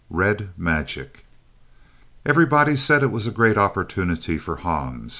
Red 0.09 0.49
Magic 0.57 1.25
Everybody 2.25 2.75
said 2.75 3.03
it 3.03 3.11
was 3.11 3.27
a 3.27 3.31
great 3.31 3.55
opportunity 3.55 4.39
for 4.39 4.55
Hans. 4.55 5.09